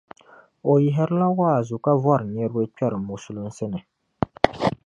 [0.71, 3.79] O yihirila waazu ka vɔri niriba kpɛri Musulinsi ni